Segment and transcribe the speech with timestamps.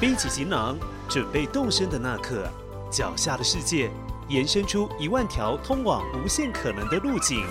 [0.00, 0.78] 背起行囊，
[1.10, 2.50] 准备动身的那刻，
[2.90, 3.90] 脚下的世界
[4.28, 7.44] 延伸出一万条通往无限可能的路径。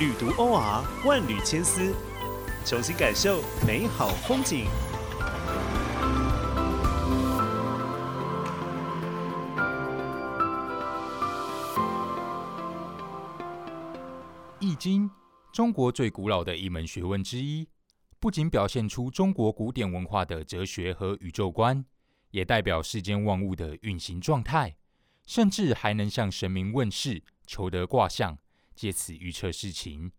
[0.00, 1.94] 旅途 OR 万缕千丝，
[2.66, 4.66] 重新感受美好风景。
[14.58, 15.08] 易经，
[15.52, 17.68] 中国最古老的一门学问之一，
[18.20, 21.82] 不仅表现出中国古典文化的哲学和宇宙观，
[22.30, 24.76] 也代表世间万物的运行状态，
[25.26, 28.38] 甚至还能向神明问事、求得卦象，
[28.74, 30.12] 借此预测事情。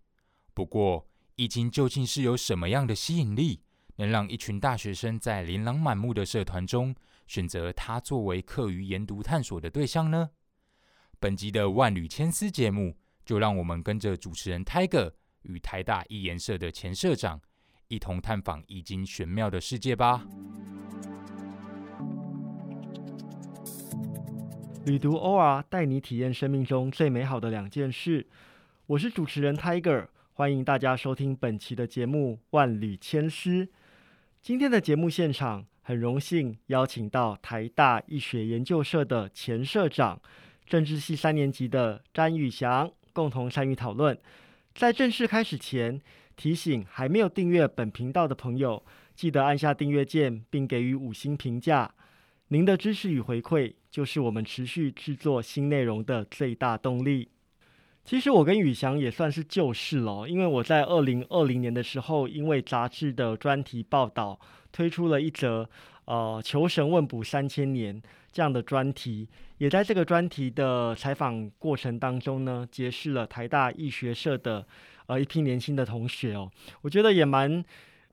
[0.56, 3.62] 不过，易经究竟是有什么样的吸引力，
[3.98, 6.96] 能让一群大学生在琳琅满目的社团中
[7.28, 10.32] 选择它作为课余研读探索的对象呢？
[11.20, 12.98] 本集的万缕千丝节目。
[13.24, 15.14] 就让我们跟着主持人 Tiger
[15.44, 17.40] 与台大易研社的前社长
[17.92, 20.26] 一同探访易经玄妙的世界吧。
[24.86, 28.26] 旅读 OR 带你体验生命中最美好的两件事。
[28.86, 33.66] 我是主持人 Tiger，欢迎大家收听本期的节目《万缕千丝》。
[34.42, 40.18] 今天的节目现场，很荣幸邀请到台大易学研究社的前社长、
[40.66, 42.90] 政治系三年级的詹宇翔。
[43.12, 44.18] 共同参与讨论。
[44.74, 46.00] 在正式开始前，
[46.42, 51.94] 提醒还没有订阅本频道的朋友，记得按下订阅键，并给予五星评价。
[52.48, 57.30] 您的支持与回馈，就是我们持续制作新内容的最大动力。
[58.04, 64.40] 其实我跟宇翔也算是旧识了，因为我在二零二零年的时候，因为杂志的专题报道，
[64.72, 65.70] 推出了一则
[66.06, 68.02] 呃“求神问卜三千年”
[68.34, 69.30] 这样的专题。
[69.60, 74.66] 也在这个专题的采访过程当中呢，结识了台大医学社的
[75.08, 77.64] 呃一批年轻的同学哦，我觉得也蛮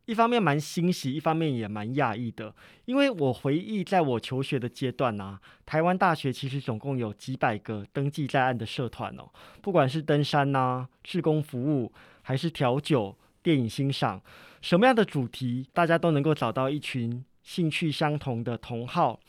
[0.06, 2.54] 一方面蛮欣喜，一方面也蛮讶异的，
[2.86, 9.28] 因为我回忆在我求学的阶段啊，台湾大学其实总共有几百个登记在案的社团哦，
[9.60, 11.92] 不管是登山呐、志工服务，
[12.22, 14.20] 还是调酒、电影欣赏，
[14.62, 19.20] 什么样的主题，大家都能够找到一群兴趣相同的同好。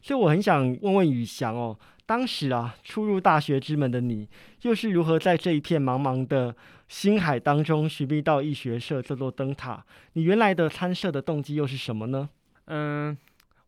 [0.00, 4.26] 所以我很想问问宇翔哦，当时啊初入大学之门的你，
[4.62, 6.56] 又是如何在这一片茫茫的
[6.92, 9.82] 星海当中寻觅到易学社这座灯塔？
[10.12, 12.28] 你原来的参社的动机又是什么呢？
[12.66, 13.16] 嗯，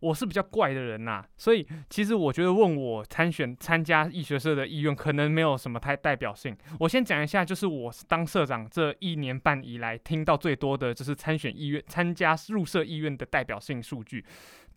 [0.00, 6.54] 我是比较怪的人呐，所以其实我觉得问我参选参加易学社的意愿，可能没有什么太代表性。
[6.78, 14.22] 我先讲一下，就是我当社长这一年半以来听到最多的就是参选意愿、参加入社意愿的代表性数据。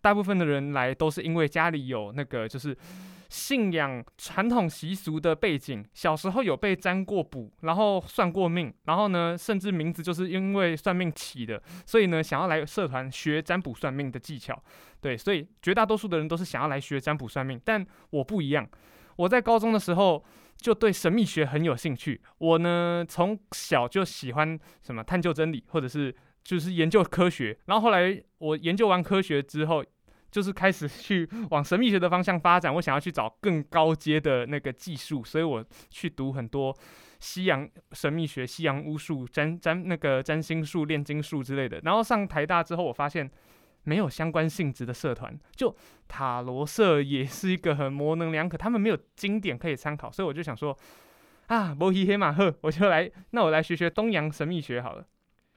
[0.00, 2.74] 大部分的人来都是因为家里有那个就是
[3.28, 14.62] 信仰传统习俗的背景，小时候有被占过卜，然后算过命，然后呢，甚至名字就是因为算命起的，所以呢，想要来社团学占卜算命的技巧。
[15.00, 18.68] 对，所以绝大多数的人都是想要来学占卜算命，但我不一样。
[19.16, 20.24] 我在高中的时候
[20.56, 26.14] 就对神秘学很有兴趣，我呢从小就喜欢什么探究真理，或者是。
[26.44, 29.84] 就是研究科学，然后后来我研究完科学之后，
[30.30, 32.74] 就是开始去往神秘学的方向发展。
[32.74, 36.76] 我想要去找更高阶的那个技术，所以我去读很多
[37.18, 41.80] 西洋神秘学、西洋巫术、占占那个占星术、炼金术之类的。
[41.82, 43.30] 然后上台大之后，我发现
[43.84, 45.74] 没有相关性质的社团，就
[46.06, 50.76] 塔罗社也是一个很模棱两可，他们没有经典可以参考，所以我就想说，
[51.46, 55.06] 啊，摩西黑马赫，我就来，那我来学学东洋神秘学好了。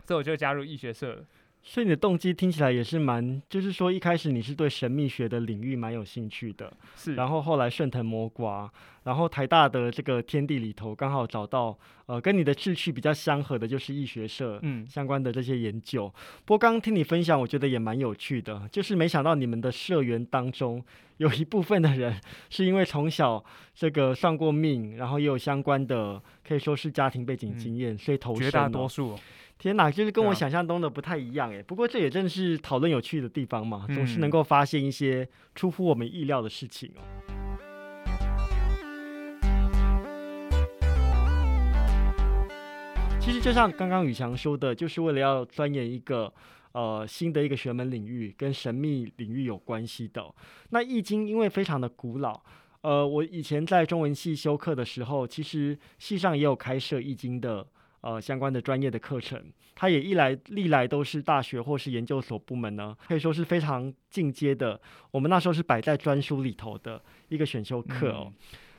[0.04, 1.26] 所以我就加入易学社了。
[1.64, 7.16] 所以你的动机听起来也是蛮，就是说一开始你是对神秘学的领域蛮有兴趣的，是。
[7.16, 8.72] 然后后来顺藤摸瓜，
[9.04, 11.78] 然后台大的这个天地里头刚好找到，
[12.12, 16.14] 呃，跟你的志趣比较相合的，就是易学社，嗯，相关的这些研究。
[16.44, 20.84] 不过刚刚听你分享，我觉得也蛮有趣的，就是没想到你们的社员当中
[21.20, 23.42] 有一部分的人是因为从小
[23.74, 28.44] 这个算过命，然后也有相关的可以说是家庭背景经验，所以投身。
[28.44, 29.18] 绝大多数。
[29.58, 31.64] 天哪，就是跟我想象中的不太一样哎。
[31.64, 35.26] 不过这也正是讨论有趣的地方嘛，总是能够发现一些
[35.56, 37.31] 出乎我们意料的事情哦。
[43.32, 46.30] 其实就像刚刚宇翔说的，就是为了要钻研一个
[46.74, 50.22] 呃新的一个学门领域，跟神秘领域有关系的。
[50.72, 52.42] 那易经因为非常的古老，
[52.82, 57.66] 呃，我以前在中文系修课的时候，其实系上也有开设易经的。
[58.02, 59.40] 呃，相关的专业的课程，
[59.76, 64.82] 它也一来历来都是大学或是研究所部门呢，可以说是非常进阶的。
[65.12, 67.00] 我们那时候是摆在专书里头的
[67.30, 68.34] 一个选修课哦。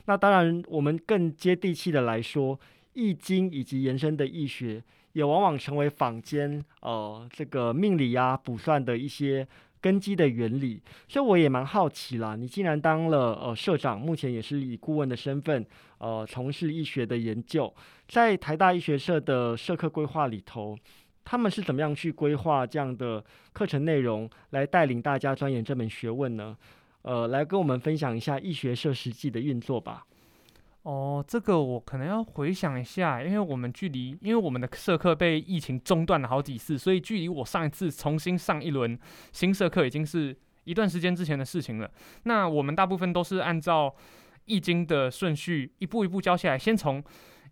[0.05, 2.59] 那当然，我们更接地气的来说，
[2.93, 9.47] 易经以及延伸的易学，也往往成为坊间呃这个命理呀卜算的一些
[9.81, 10.81] 根基的原理。
[11.07, 15.65] 所以我也蛮好奇啦，你既然当了呃社长，目前也是以顾问的身份，
[15.97, 17.73] 呃，从事医学的研究，
[18.07, 20.77] 在台大医学社的社课规划里头，
[21.25, 26.57] 他们是怎么样去规划这样的课程内容，来带领大家钻研这门学问呢？
[27.01, 30.05] 呃，来跟我们分享一下医学社实际的运作吧。
[30.83, 38.97] 哦，这个我可能要回想一下，因为我们距离，因为我们的社课被疫情中断了好几次，所以距离我上一次重新上一轮
[39.31, 41.89] 新社课已经是一段时间之前的事情了。
[42.23, 43.93] 那我们大部分都是按照
[44.45, 47.03] 易经的顺序一步一步教下来，先从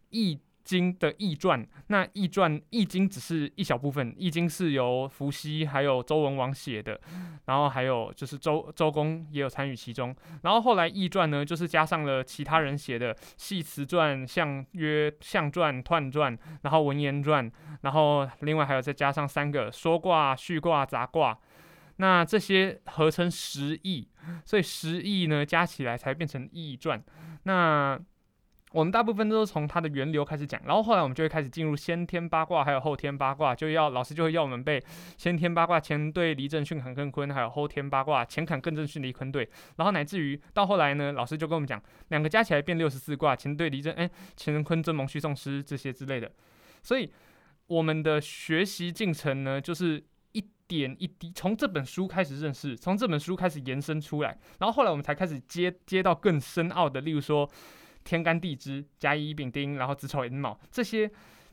[0.10, 0.40] 易。
[0.72, 6.98] 经的易传，那易传易经只是一小部分，易经是由伏羲还有周文王写的，
[7.46, 17.52] 然后还有就是周周公也有参与其中，然后后来易传呢，就是加上了其他人写的系辞传、象约象传、彖传，然后文言传，
[17.82, 21.38] 然后另外还有再加上三个说卦、序卦、杂卦，
[21.98, 24.08] 那这些合成十易，
[24.46, 27.04] 所以十易呢加起来才变成易传，
[27.44, 28.00] 那。
[28.72, 34.82] 我们大部分都是从它的源流开始讲，然后后来我们就会开始进入先天八卦，还有后天八卦，就要老师就会要我们背
[35.18, 46.32] 先天八卦乾兑离震巽坎艮坤，还有后天八卦乾坎艮震巽离坤兑，然后乃至于到后来呢，老师就跟我们讲，两个加起来变六十四卦，乾兑离震，哎，乾坤震蒙巽送师这些之类的，
[46.82, 47.12] 所以
[47.68, 50.02] 我们的学习进程呢，就是
[50.32, 57.50] 一点一滴，从这本书开始认识，从这本书开始延伸出来，然后后来我们才开始接接到更深奥的，例如说。
[58.04, 61.10] 天干地支、甲乙丙丁，然后子丑寅卯这些，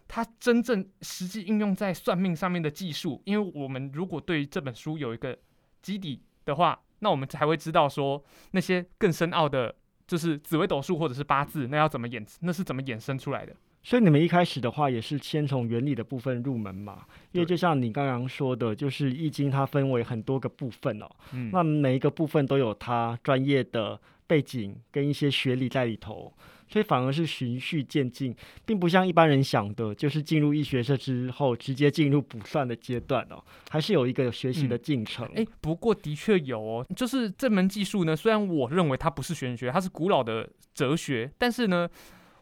[0.06, 5.38] 它真正实际应用在算命上面的技术，因为我们如果对于这本书有一个
[5.82, 9.74] 基底的话，那我们才会知道说那些更深奥的，
[10.06, 13.54] 就是紫微斗数或者是八字，那要怎么演，那是怎么衍生出来的。
[13.82, 17.04] 所以你们一开始的话，也是先从原理的部分入门嘛？
[17.32, 24.00] 因为就像你刚刚说的，就是易经它分为很多个部分哦，嗯，那每一个部分都有它专业的。
[24.28, 26.32] 背景跟一些学历在里头，
[26.68, 28.36] 所以反而是循序渐进，
[28.66, 35.26] 并不像一般人想的，就是进入医学社之后直接进入补算的阶段哦，还是有一个学习的进程。
[35.34, 41.88] 哎，不过的确有哦，就是这门技术呢，虽然我认为它不是玄学，它是古老的哲学，但是呢，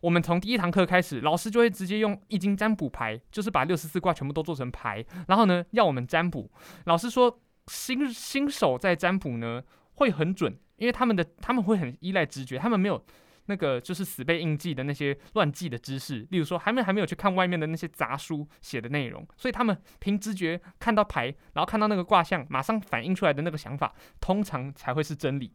[0.00, 6.50] 我们从第一堂课开始，老师就会直接用易经占卜牌，就是把六十四卦全部都做成牌，然后呢，要我们占卜。
[6.87, 9.62] 老师说，新新手在占卜呢
[9.94, 10.59] 会很准。
[10.76, 13.05] 因为他们的他们会很依赖直觉，他们没有
[13.46, 25.52] 那个就是死背硬记的那些乱记的知识，例如说还没还没有去看外面的那些杂书写的内容，所以他们凭直觉看到牌，然后看到那个卦象，马上反映出来的那个想法，通常才会是真理。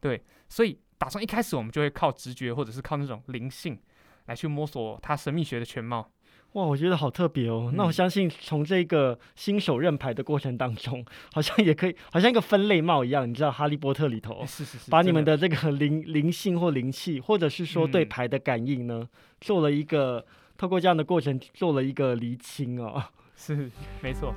[0.00, 3.78] 对，所以打从一开始我们就会靠直觉或者是靠那种灵性
[4.26, 6.10] 来去摸索它神秘学的全貌。
[6.54, 7.72] 哇，我觉得好特别哦。
[7.74, 13.28] 那我相信从这个新手认牌的过程当中，好像也可以，好像一个分类帽一样。
[13.28, 19.08] 你知道《哈利波特》里头，是是是，把你们的这个灵灵性或灵气，或者是说对牌的感应呢，
[19.40, 20.24] 做了一个
[20.56, 23.02] 透过这样的过程做了一个厘清哦。
[23.36, 23.68] 是，
[24.00, 24.32] 没错。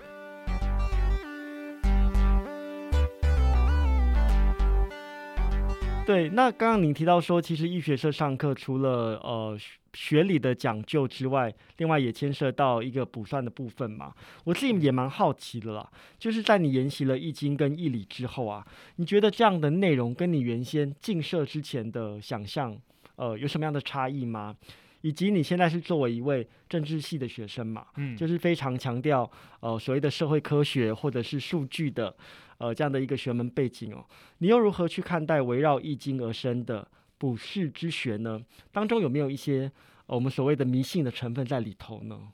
[6.08, 9.60] 对，那刚刚您提到说，其实医学社上课除了呃。
[9.94, 14.14] 学理的讲究之外，另外也牵涉到一个补算的部分嘛。
[14.44, 15.90] 我自己也蛮好奇的啦，
[16.20, 18.64] 就是在你研习了易经跟易理之后啊，
[18.98, 22.78] 你觉得这样的内容跟你原先进社之前的想象，
[23.16, 24.56] 呃，有什么样的差异吗？
[25.02, 32.16] 以及你现在是作为一位政治系的学生嘛，嗯，就是非常强调呃所谓的社会科学或者是数据的
[32.58, 34.06] 呃这样的一个学门背景哦，
[34.40, 36.88] 你又如何去看待围绕易经而生的？
[37.20, 38.40] 卜筮之学呢，
[38.72, 39.72] 当中有没有一些
[40.06, 42.32] 我们所谓的迷信的成分在里头呢？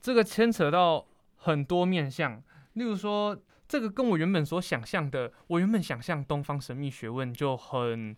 [0.00, 1.06] 这个牵扯到
[1.36, 2.42] 很多面向，
[2.72, 8.16] 例如说，这个跟我原本所想象的，我原本想象东方神秘学问就很。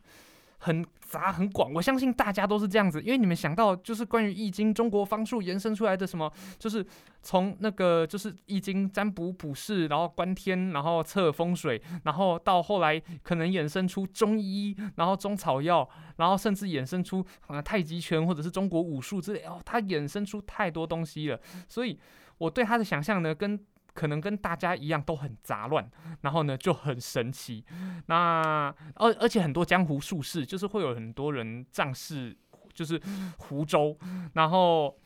[0.60, 6.84] 很杂很广，我相信大家都是这样子，因为你们想到就是关于易经中国方术延伸出来的什么，就是
[7.22, 15.88] 从那个就是易经占卜卜筮，然后观天，然后测风水，然后到后来可能衍生出中医，然后中草药，
[16.18, 21.98] 然后甚至衍生出啊太极拳或者是中国武术之类，哦，它衍生出太多东西了，所以
[22.36, 23.58] 我对它的想象呢跟。
[23.98, 25.90] 可能跟大家一样都很杂乱，
[26.22, 27.64] 然后呢就很神奇。
[28.06, 32.38] 那而而且很多江湖术士，就是会有很多人仗势，
[32.72, 33.02] 就是
[33.38, 33.98] 湖州。
[34.34, 34.96] 然后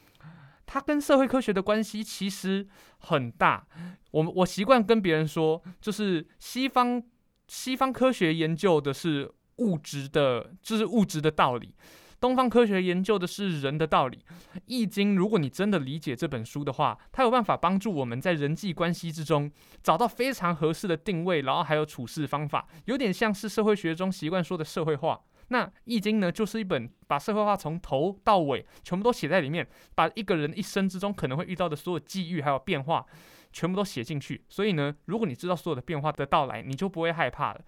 [0.66, 2.68] 它跟社会科学的关系其实
[2.98, 3.66] 很大。
[4.10, 7.02] 我们我习惯跟别人说，就是西方
[7.48, 11.74] 西方科学研究的是物质的，就是物质的道理。
[12.22, 14.18] 东方科学研究的是人的道理，
[14.66, 19.50] 《易经》如果你真的理解这本书的话，它有办法帮助我们在人际关系之中
[19.82, 25.20] 找到非常合适的定位，然后还有处事方法，有点像是社会学中习惯说的社会化。
[25.48, 33.04] 那《易经》呢，就是一本把社会化从头到尾全部都写在里面，把一个人一生之中可能会遇到的所有际遇还有变化，
[33.52, 34.44] 全部都写进去。
[34.48, 37.60] 所以呢，如果你知道所有的变化的到来，你就不会害怕了。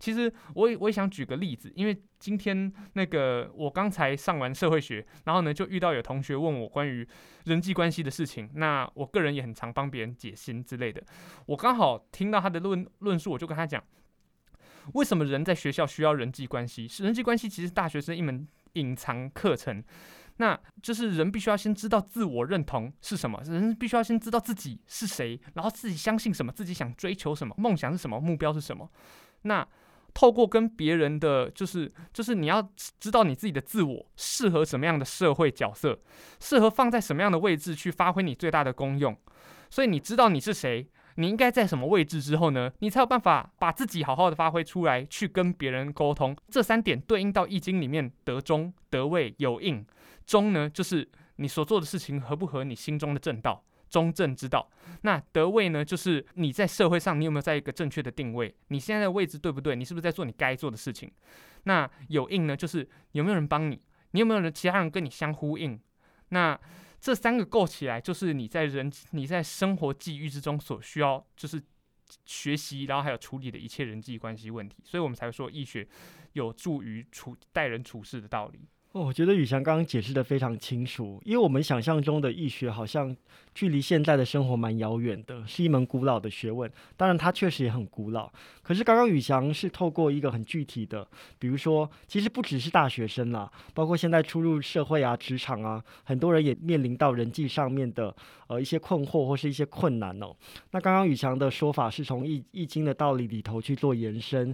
[0.00, 7.06] 其实我也我也想举个例子，因为今天那个我刚才上完社会学，然后呢就遇到有同学问我关于
[7.44, 11.04] 人际关系的事情，那我个人也很常帮别人解心之类的。
[11.44, 13.84] 我刚好听到他的论论述，我就跟他讲，
[14.94, 16.88] 为什么人在学校需要人际关系？
[16.88, 19.84] 是人际关系其实大学生一门隐藏课程，
[20.38, 28.90] 那就是人必须要先知道自我认同是什么，人必须要先知道自己是谁，然后自己相信什么，自己想追求什么，梦想是什么，目标是什么，
[29.42, 29.68] 那。
[30.12, 32.66] 透过跟别人的，就是就是你要
[32.98, 35.98] 知道你自己的自我适合什么样的社会角色，
[36.40, 39.16] 适合放在什么样的位置去发挥你最大的功用。
[39.70, 46.36] 所以你知道你是谁，你应该在什么位置之后呢，你才有办法把自己好好的发挥出来，去跟别人沟通。
[46.48, 49.86] 这三点对应到易经里面得中、得位、有应。
[50.26, 53.64] 中呢，就是你所做的事情合不合你心中的正道。
[53.90, 54.70] 中正之道，
[55.02, 55.84] 那德位呢？
[55.84, 58.54] 就是你在社会上，你有没有在一个正确的定位？
[58.68, 59.74] 你现在的位置对不对？
[59.74, 61.10] 你是不是在做你该做的事情？
[61.64, 62.56] 那有应呢？
[62.56, 63.82] 就是有没有人帮你？
[64.12, 65.78] 你有没有人其他人跟你相呼应？
[66.30, 66.58] 那
[67.00, 71.60] 这三个构起来，就是你在人你在生活际遇之中所需要，就是
[72.24, 74.76] 学习，然后还有处理的一切人际关系问题。
[74.84, 75.86] 所以我们才会说，易学
[76.34, 78.68] 有助于处待人处事的道理。
[78.92, 83.16] 哦，我觉得宇翔刚刚解释的非常清楚，因为我们想象中的易学好像
[83.54, 86.68] 距离现在的生活蛮遥远的，是一门古老的学问。
[86.96, 88.28] 当然，它确实也很古老。
[88.64, 91.06] 可是刚刚宇翔是透过一个很具体的，
[91.38, 98.12] 比如说，其实不只是大学生啦，包括现在初入社会啊、职场啊，很多人也面临到人际上面的
[98.48, 100.34] 呃一些困惑或是一些困难哦。
[100.72, 104.52] 那刚刚宇翔的说法是从易易经的道理里头去做延伸。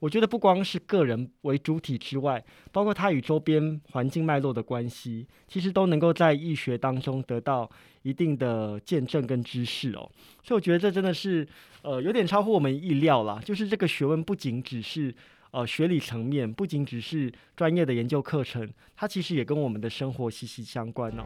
[0.00, 7.68] 我觉得不光是个人为主体之外，包括他与周边环境脉络的关系，其实都能够在易学当中得到
[8.02, 10.08] 一定的见证跟知识哦。
[10.44, 11.46] 所以我觉得这真的是
[11.82, 13.40] 呃有点超乎我们意料啦。
[13.44, 15.12] 就是这个学问不仅只是
[15.50, 21.24] 呃学理层面，不仅只是专业的研究课程，它其实也跟我们的生活息息相关哦。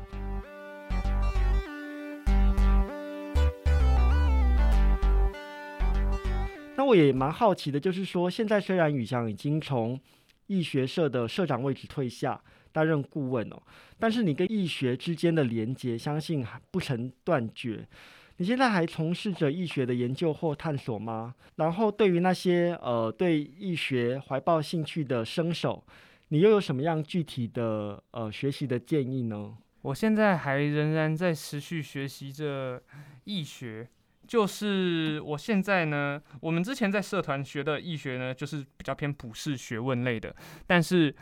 [6.83, 9.97] 那我也蛮好奇的，就是说，现在虽然宇翔已经从
[10.49, 13.62] 易学社的社长位置退下，担任顾问哦，
[14.01, 17.87] 但是你跟易学之间的连接，相信还不曾断绝。
[18.39, 21.37] 你现在还从事着易学的研究或探索吗？
[21.55, 25.85] 然后，对于那些呃对易学怀抱兴趣的生手，
[26.31, 29.57] 你又有什么样具体的呃学习的建议呢？
[29.83, 32.83] 我现在还仍然在持续学习着
[33.23, 33.87] 易学。
[34.33, 40.35] 就是我现在呢，我们之前在社团学的易学呢，就是比较偏普世学问类的。
[40.67, 41.15] 但是，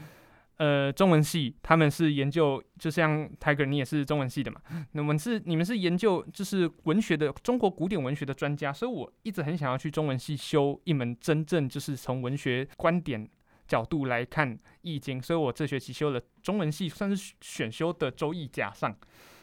[0.59, 4.61] 呃，中文系他们是研究，就像 Tiger，你也是中文系的嘛？
[4.93, 13.29] 那我们是你们是研究就是文学的中国古典文学的专家，所以我一直很想要去中文系修一门真正就是从文学观点
[13.67, 18.97] 角度来看易经，所以我这学期修了中文系算是选修的周易加上。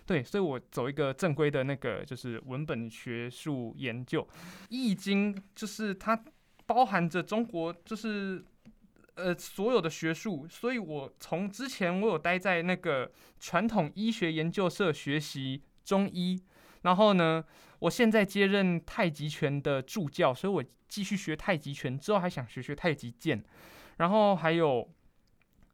[0.08, 4.24] 对，所以我走一个正规的那个，就是文本学术研究，
[4.70, 6.24] 《易经》就是它
[6.66, 8.42] 包含着中国就是
[9.16, 16.42] 呃所有的学术，所以我从之前我有待在那个传统医学研究社学习中医，
[16.84, 17.44] 然后呢，
[17.80, 23.44] 我现在接任太极拳的助教，所以我继续学太极拳，之后还想学学太极剑，
[23.98, 24.90] 然后还有。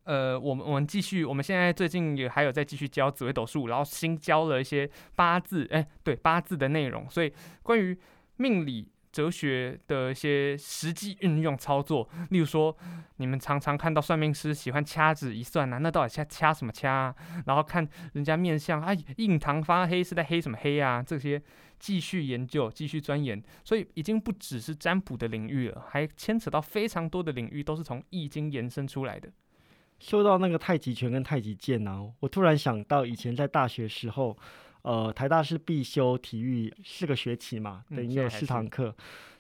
[0.04, 7.32] 呃，我们我们继续，我们现在最近也还有在继续教紫微斗数，然后新教了一些八字，哎，对八字的内容，所以
[7.62, 7.98] 关于
[8.38, 12.76] 命理哲学的一些实际运用操作，例如说，
[13.18, 17.16] 你们常常看到算命师喜欢掐指一算呐，那到底掐掐什么掐？
[17.46, 21.02] 然后看人家面相，哎，印堂发黑是在黑什么黑啊？
[21.02, 21.42] 这些
[21.80, 29.30] 继续研究，继续钻研，所以已经不只是占卜的领域了，还牵扯到非常多的领域，都是从易经延伸出来的。
[30.00, 34.38] 说到那个太极拳跟太极剑呢，我突然想到以前在大学时候，
[34.82, 38.96] 呃，台大是必修体育四个学期嘛，等于有四堂课。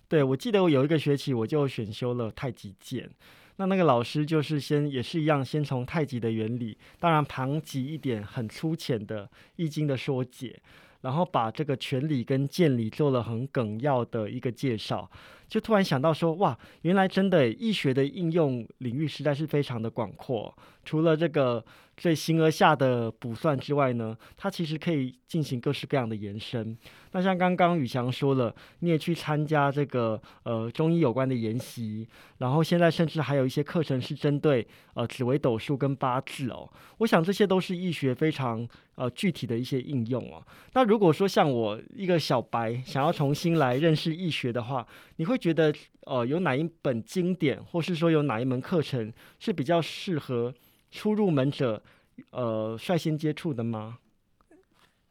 [0.08, 3.10] 对，我记得我有一个学期我就选修了太极剑，
[3.58, 10.60] 那那个老师就是先也是一样，先从太极的原理，当然旁及一点很粗浅的易经的说解。
[11.02, 15.12] 然后把这个权理跟见理做了很梗要的一个介绍，
[15.48, 20.56] 就突然想到说，哇，原来真的易学的应用领域实在是非常的广阔。
[20.86, 21.64] 除了这个
[21.96, 26.78] 最形而下的卜算之外呢，它其实可以进行各式各样的延伸。
[27.14, 32.06] 那像刚刚宇翔说了，你也去参加这个呃中医有关的研习，
[32.40, 36.70] 然后现在甚至还有一些课程是针对呃紫微斗数跟八字哦。
[36.98, 40.44] 我想这些都是易学非常呃具体的一些应用哦。
[40.74, 44.86] 那如果说像我一个小白想要重新来认识易学的话，
[45.16, 45.74] 你会会觉得
[46.06, 50.54] 呃有哪一本经典，或是说有哪一门课程是比较适合
[50.92, 51.82] 初入门者
[52.30, 53.98] 呃率先接触的吗？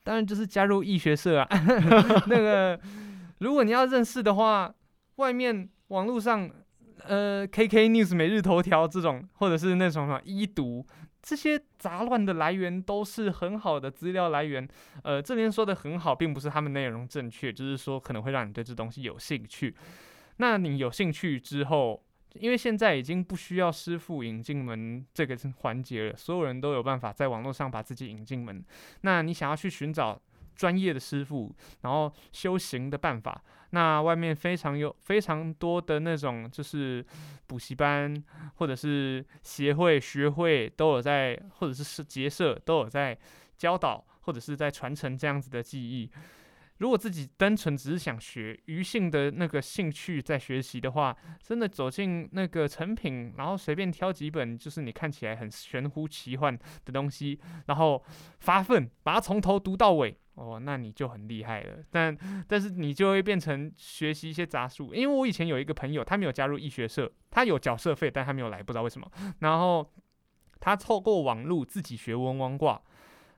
[0.04, 1.48] 当然就是加入易学社啊。
[2.26, 2.78] 那个，
[3.38, 4.72] 如果你要认识的话，
[5.16, 6.48] 外面网络上，
[7.04, 10.84] 呃，KK News 每日头条这种，或者是那种什么一读，
[11.20, 14.68] 这些杂乱的来源都是很好的资料来源。
[15.04, 19.74] 呃，这边说的很好，并不是他们内容正确，就是说可能会让你对这东西有兴趣。
[20.36, 22.02] 那你有兴趣之后。
[22.36, 28.64] 因为现在已经不需要师傅引进门这个环节了，所有人都有办法在网络上把自己引进门。
[29.02, 30.18] 那你想要去寻找
[30.56, 37.04] 专业的师傅，然后修行的办法，那外面非常有非常多的那种就是
[37.46, 38.16] 补习班
[38.54, 43.14] 或者是协会学会都有在，或者是结社都有在
[43.58, 46.10] 教导或者是在传承这样子的技艺。
[46.82, 58.02] 如果自己单纯只是想学余性的那个兴趣在学习的话，真的走进那个成品，然后随便挑几本就是你看起来很玄乎奇幻的东西，然后
[58.40, 61.84] 发奋把它从头读到尾，哦，那你就很厉害了。
[61.88, 69.08] 但但是你就会变成学习一些杂术，因为我以前有一个朋友，他没有加入易学社，他有缴社费，但他没有来，不知道为什么。
[69.38, 69.88] 然后
[70.58, 72.82] 他透过网络自己学文王卦，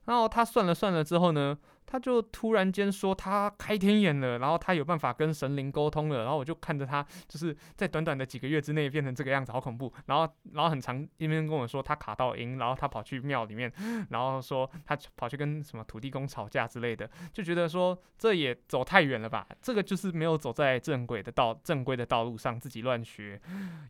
[0.06, 1.58] 然后他算了算了之后呢？
[1.86, 9.92] 他就突然间说他开天眼了，然后他有办法跟神灵沟通了，然后我就看着他，就是在短短的几个月之内变成这个样子，好恐怖。
[10.06, 13.72] 然后，然后很长一边跟我说他卡到赢，然后他跑去庙里面，
[14.10, 19.46] 然后说他跑去跟什么土地公吵架之类的，就觉得说这也走太远了吧？
[19.60, 23.40] 这个就是没有走在正轨的道正规的道路上，自己乱学，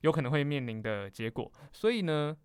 [0.03, 1.51] 有可能会面临的结果。
[1.73, 2.37] 所以呢，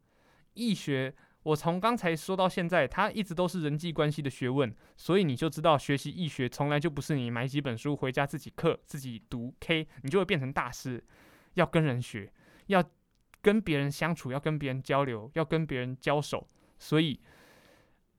[0.54, 1.13] 易学。
[1.43, 11.04] 我从刚才说到现在，它一直都是人际关系的学问，所以你就知道学习易学从来就不是你买几本书回家自己刻、自己读 K，你就会变成大师。
[11.56, 12.32] 要跟人学，
[12.67, 12.84] 要
[13.41, 16.47] 跟别人相处，要跟别人交流，要跟别人交手。
[16.78, 17.19] 所以，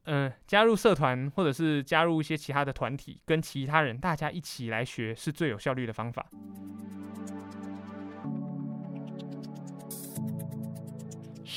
[0.05, 6.29] 嗯，加入社团或者是加入一些其他的团体，跟其他人大家一起来学，是最有效率的方法。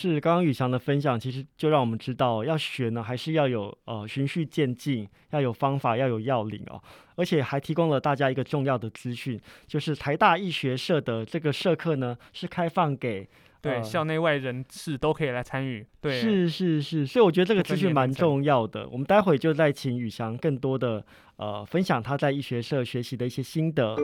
[0.10, 6.82] 是刚刚宇翔的分享，其实就让我们知道，要学呢，还是要有呃循序渐进，要有方法，要有要领哦。
[7.16, 13.28] 而且还提供了大家一个重要的资讯，就是台大医学社的这个社课呢，是开放给
[13.62, 15.86] 对校内外人士都可以来参与。
[16.02, 18.88] 对，是是是，所以我觉得这个资讯蛮重要的。
[18.90, 21.06] 我们待会就再请宇翔更多的
[21.38, 23.96] 呃分享他在医学社学习的一些心得。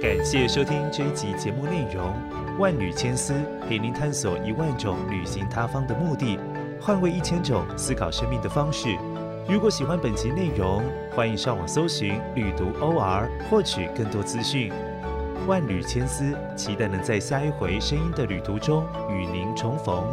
[0.00, 2.14] 感谢收听这一集节目内容，
[2.56, 3.34] 万缕千丝
[3.68, 6.38] 陪您探索一万种旅行他方的目的，
[6.80, 8.96] 换位一千种思考生命的方式。
[9.48, 10.84] 如果喜欢本集内容，
[11.16, 14.72] 欢迎上网搜寻旅读 OR，获取更多资讯。
[15.48, 20.04] 万缕千丝，期待能在下一回声音的旅途中与您重逢。